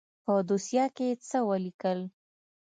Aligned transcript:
په 0.25 0.33
دوسيه 0.47 0.85
کښې 0.95 1.07
يې 1.11 1.19
څه 1.27 1.37
وليکل. 1.49 1.99